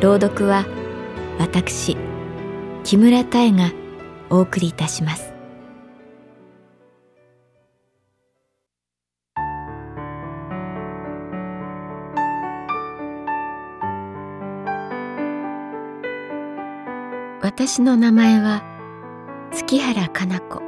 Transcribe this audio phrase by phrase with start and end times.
[0.00, 0.64] 朗読は
[1.38, 1.94] 私
[2.84, 3.70] 木村多江が
[4.30, 5.30] お送りいたします。
[17.42, 18.62] 私の名前は
[19.52, 20.62] 月原かな子。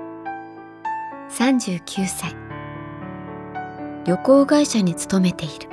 [1.30, 2.36] 39歳。
[4.04, 5.71] 旅行会社に勤めている。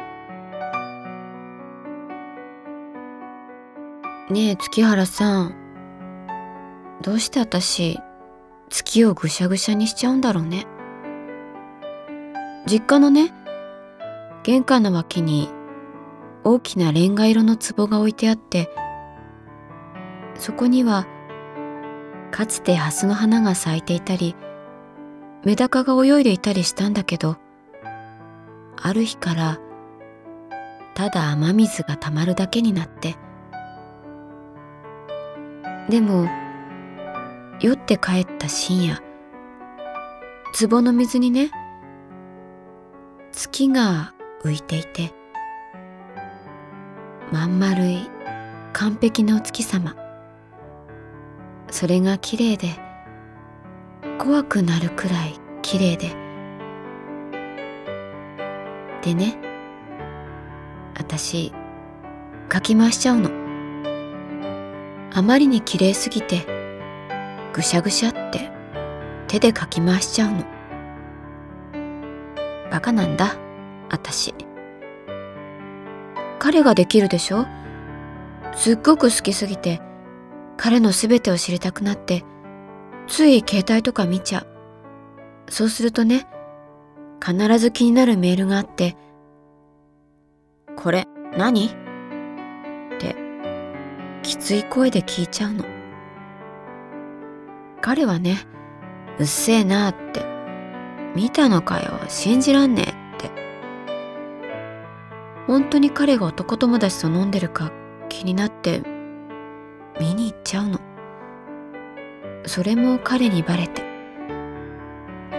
[4.30, 5.56] ねえ月原さん。
[7.02, 7.98] どうして私
[8.70, 10.68] 月をぐしゃぐしゃにしちゃうんだろうね。
[12.68, 13.34] 実家のね
[14.44, 15.50] 玄関の脇に
[16.44, 18.70] 大きなレンガ色の壺が置いてあって
[20.36, 21.08] そこには
[22.32, 24.36] かつてハスの花が咲いていたり
[25.44, 27.38] メダカが泳いでいたりしたんだけど
[28.80, 29.60] ある日から
[30.94, 33.16] ただ雨水がたまるだけになって
[35.90, 36.28] でも
[37.60, 39.02] 酔って帰った深夜
[40.60, 41.52] 壺の水にね
[43.32, 44.14] 月が
[44.44, 45.12] 浮いていて
[47.32, 48.10] まん丸い
[48.74, 49.96] 完璧なお月様。
[51.72, 52.70] それが綺麗で
[54.18, 56.16] 怖くなるくらい綺麗で。
[59.02, 59.38] でね
[60.98, 61.52] 私
[62.48, 63.39] かき回しちゃうの。
[65.12, 66.46] あまりに綺麗すぎて
[67.54, 68.52] ぐしゃぐしゃって
[69.28, 70.44] 手でかき回しちゃうの。
[72.72, 73.36] バカなんだ
[73.90, 74.34] 私。
[76.38, 77.46] 彼ができるでしょ？
[78.56, 79.82] すっごく好きすぎて
[80.58, 82.24] 彼の全てを知りたくなって
[83.08, 84.48] つい携帯とか見ちゃう。
[85.52, 86.28] そうするとね、
[87.26, 88.96] 必ず気になるメールがあって、
[90.76, 91.72] これ何、
[94.30, 95.66] きつい声で聞いちゃうの。
[97.82, 98.38] 彼はね、
[99.18, 100.24] うっせえなって、
[101.16, 103.32] 見たのかよ、信じらんねえって。
[105.48, 107.72] 本当に彼が男友達と飲んでるか
[108.08, 108.84] 気になって
[110.00, 110.80] 見に行っちゃうの。
[112.46, 113.82] それも彼にバレて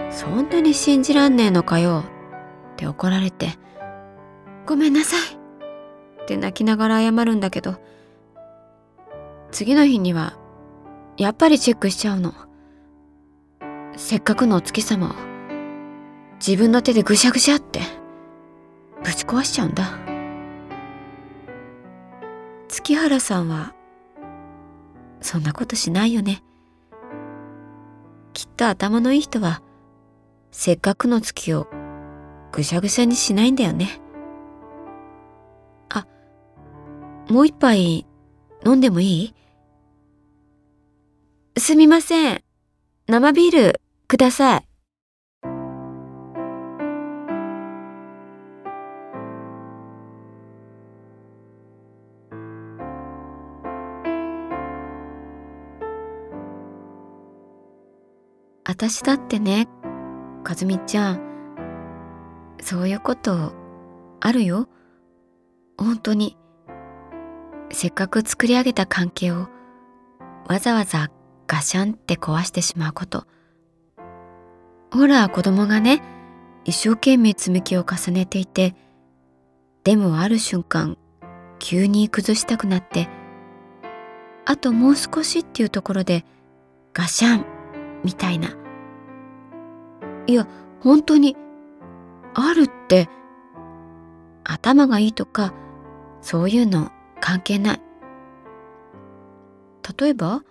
[0.09, 2.03] そんなに信じらんねえのかよ
[2.73, 3.57] って怒られて
[4.65, 5.19] ごめんなさい
[6.23, 7.77] って泣きながら謝るんだけど
[9.51, 10.37] 次の日には
[11.17, 12.33] やっぱりチェックしちゃうの。
[13.97, 15.15] せっかくのお月様を
[16.45, 17.81] 自分の手でぐしゃぐしゃって
[19.03, 19.99] ぶち壊しちゃうんだ。
[22.69, 23.75] 月原さんは
[25.19, 26.41] そんなことしないよね。
[28.33, 29.61] きっと頭のいい人は、
[30.51, 31.67] せっかくの月を
[32.53, 34.01] ぐしゃぐしゃにしないんだよね。
[35.89, 36.07] あ、
[37.29, 38.07] もう一杯
[38.65, 39.35] 飲んでもいい？
[41.57, 42.43] すみません。
[43.07, 44.71] 生ビールください。
[58.63, 59.67] 私だってね
[60.43, 61.21] かずみちゃん
[62.61, 63.53] そういうこと
[64.21, 64.69] あるよ
[65.77, 66.37] 本当に
[67.71, 69.49] せっかく作り上げた関係を
[70.47, 71.11] わざわざ
[71.51, 73.25] ガシャンって壊してしまうこと
[74.89, 76.01] ほら子供がね
[76.63, 78.73] 一生懸命積み木を重ねていて
[79.83, 80.97] でもある瞬間
[81.59, 83.09] 急に崩したくなって
[84.45, 86.23] あともう少しっていうところで
[86.93, 87.45] ガシャン
[88.05, 88.55] みたいな
[90.27, 90.47] いや
[90.79, 91.35] 本当に
[92.33, 93.09] あるって
[94.45, 95.53] 頭がいいとか
[96.21, 97.81] そういうの関係ない。
[99.99, 100.43] 例えば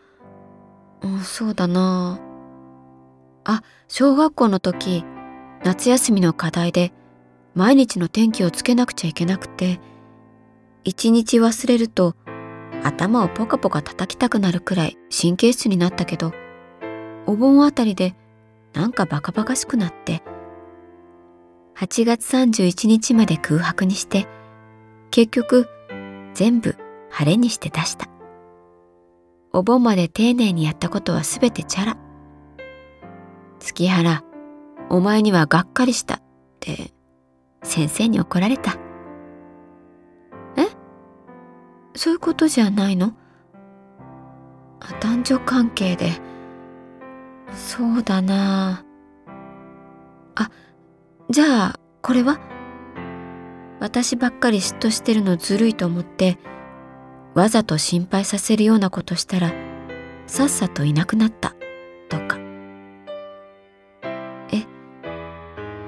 [1.03, 2.21] うん、そうだな
[3.45, 5.05] あ、小学校の時、
[5.65, 6.93] 夏休みの課題で
[7.55, 9.81] 毎日の天気をつけなくちゃいけなくて、
[10.85, 12.15] 一日忘れると
[12.83, 16.33] 頭をポカポカ叩きたくなるくらい神経質になったけど、
[17.27, 18.15] お盆あたりで
[18.73, 20.23] なんかバカバカしくなって、
[21.77, 24.27] 8月31日まで空白にして、
[25.11, 25.67] 結局
[26.35, 26.77] 全部
[27.11, 28.10] 晴れにして出した。
[29.53, 31.97] お盆まで丁寧にやったことはすべてチャラ。
[33.59, 34.23] 月原、
[34.89, 36.23] お前にはがっかりしたっ
[36.61, 36.93] て
[37.63, 38.77] 先生に怒られた。
[40.57, 40.69] え？
[41.95, 43.15] そういうことじゃないの？
[45.01, 46.13] 男女関係で、
[47.53, 48.85] そうだな。
[50.37, 50.51] あ、
[51.29, 52.39] じゃあ、これは？
[53.81, 56.39] 私ばっかり嫉妬してるのずるいと思って、
[57.41, 59.51] わざと心配させるようなことしたら、
[60.27, 61.55] さっさといなくなった、
[62.11, 62.37] とか。
[64.53, 64.67] え、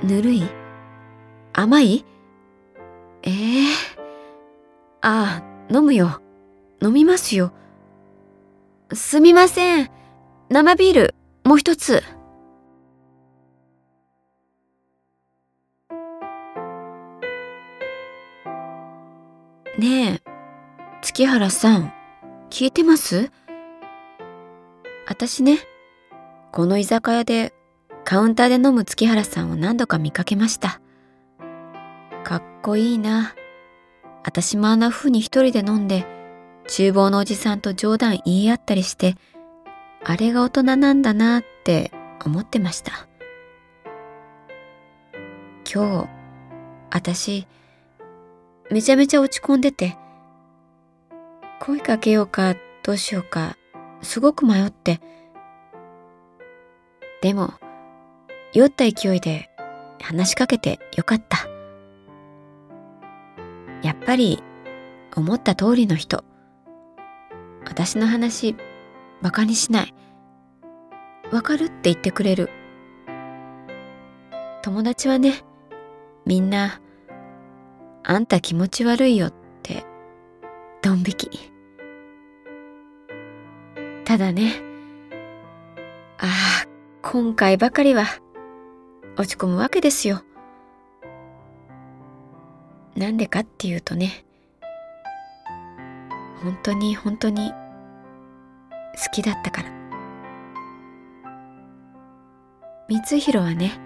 [0.02, 0.44] ぬるい？
[1.52, 2.06] 甘い？
[3.24, 3.66] ええー、
[5.02, 6.22] ああ、飲むよ。
[6.80, 7.52] 飲みますよ。
[8.94, 9.90] すみません。
[10.48, 11.14] 生ビール、
[11.44, 12.02] もう一つ。
[19.78, 20.21] ねえ、
[21.02, 21.92] 月原さん、
[22.48, 23.32] 聞いてます？
[25.08, 25.58] 私ね、
[26.52, 27.52] この居酒屋で
[28.04, 30.80] カウンターで飲む月原さんを何度か見かけました。
[32.22, 33.34] かっこいいな。
[34.22, 36.06] 私もあんな風に一人で飲んで、
[36.68, 39.16] 厨房のおじさんと冗談言い合ったりして、
[40.04, 41.90] あれが大人なんだなって
[42.24, 43.08] 思ってました。
[45.68, 46.08] 今日、
[46.92, 47.48] 私、
[48.70, 49.98] めちゃめちゃ落ち込んでて、
[51.64, 53.56] 声かけようかどうしようか
[54.00, 55.00] すごく迷って。
[57.20, 57.54] でも、
[58.52, 59.48] 酔った勢いで
[60.00, 61.46] 話しかけてよかった。
[63.80, 64.42] やっぱり
[65.14, 66.24] 思った通りの人。
[67.64, 68.56] 私の話
[69.22, 69.94] バカにしない。
[71.30, 72.50] わかるって言ってくれる。
[74.62, 75.44] 友達はね、
[76.26, 76.80] みんな、
[78.02, 79.86] あんた気持ち悪いよって、
[80.82, 81.51] ドン引き。
[84.12, 84.52] ただね、
[86.18, 86.66] ああ、
[87.00, 88.04] 今回ばかりは
[89.16, 90.22] 落ち込むわけですよ。
[92.94, 94.26] なんでかっていうとね、
[96.42, 97.56] 本当に本当に好
[99.12, 99.70] きだったから。
[102.90, 103.80] 光弘はね、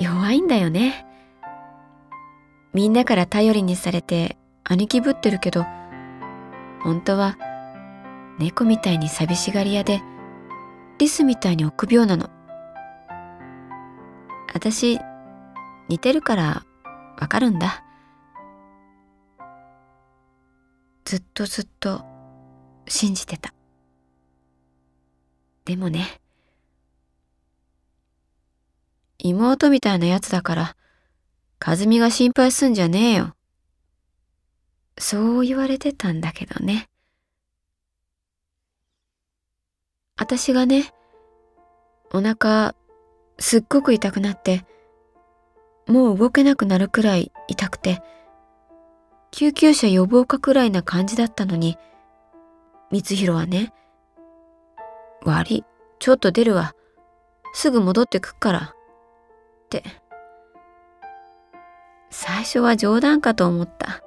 [0.00, 1.06] 弱いんだよね。
[2.74, 5.64] みんなから頼りにされて兄貴ぶってるけど、
[6.82, 7.38] 本当は
[8.38, 10.00] 猫みたいに寂しがり屋で、
[10.98, 12.30] リスみたいに臆病なの。
[14.54, 14.98] 私、
[15.88, 16.66] 似てるから
[17.20, 17.84] わかるんだ。
[21.04, 22.04] ずっとずっと
[22.86, 23.52] 信じてた。
[25.64, 26.20] でもね、
[29.18, 30.76] 妹みたいなやつだから、
[31.64, 33.34] 和美が心配すんじゃねえよ。
[34.96, 36.88] そう言われてたんだけどね。
[40.18, 40.92] 私がね、
[42.12, 42.74] お腹
[43.38, 44.64] すっごく痛くなって、
[45.86, 48.02] もう動けなくなるくらい痛くて、
[49.30, 51.78] 救急車呼ぼうかくらいな感じだったのに、
[52.90, 53.72] 光弘はね、
[55.24, 55.64] 悪い、
[55.98, 56.74] ちょっと出るわ。
[57.52, 58.58] すぐ戻ってくっから。
[58.58, 59.84] って。
[62.10, 64.02] 最初は冗談かと思った。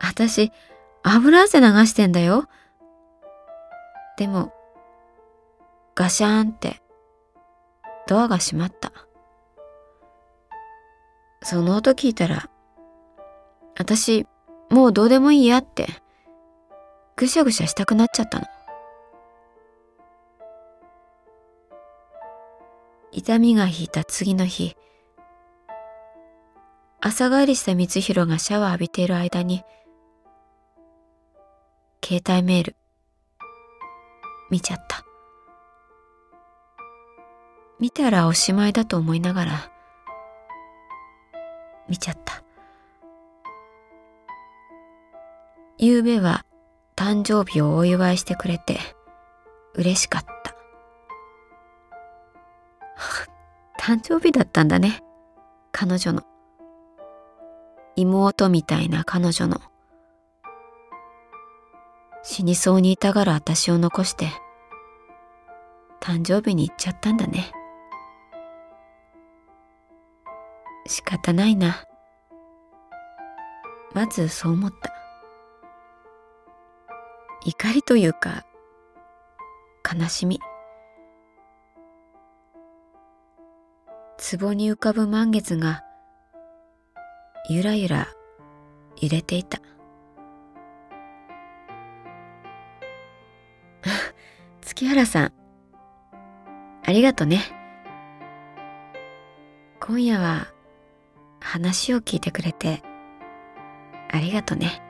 [0.00, 0.52] 私、
[1.02, 2.48] 油汗流してんだよ。
[4.16, 4.52] でも、
[5.94, 6.82] ガシャーンって
[8.08, 8.92] ドアが閉まった。
[11.42, 12.48] その音聞いたら、
[13.78, 14.26] 私
[14.70, 15.86] もうどうでもいいやって
[17.16, 18.46] ぐしゃぐしゃしたくなっちゃったの。
[23.12, 24.76] 痛みが引いた次の日、
[27.00, 29.62] 朝帰りした光弘がシャワー浴びている間に、
[32.04, 32.76] 携帯メール、
[34.50, 35.04] 見ちゃった。
[37.80, 39.70] 見たらおしまいだと思いながら、
[41.88, 42.42] 見ちゃった。
[45.80, 46.44] 昨べは
[46.96, 48.78] 誕生日をお祝いしてくれて
[49.74, 50.54] 嬉しかった。
[53.96, 55.02] 誕生日だったんだね、
[55.72, 56.22] 彼女の。
[57.96, 59.60] 妹みたいな彼女の
[62.22, 64.28] 死にそうに痛がる私を残して
[66.00, 67.52] 誕生日に行っちゃったんだね
[70.86, 71.84] 仕方ないな。
[73.94, 74.92] まずそう思った。
[77.46, 78.44] 怒りというか
[79.84, 80.40] 悲しみ。
[84.38, 85.82] 壺に浮かぶ満月が
[87.48, 88.08] ゆらゆら
[89.00, 89.60] 揺れていた。
[94.62, 95.32] 月原さん
[96.86, 97.40] ありがとね。
[99.80, 100.53] 今夜は
[101.44, 102.82] 話を聞いてくれて
[104.10, 104.82] ありがとね。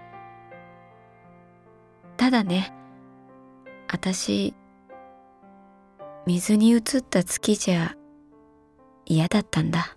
[2.16, 2.72] ただね
[3.90, 4.54] 私
[6.26, 7.96] 水に映った月じゃ
[9.04, 9.96] 嫌だったんだ。